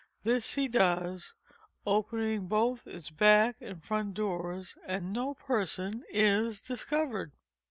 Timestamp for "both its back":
2.47-3.57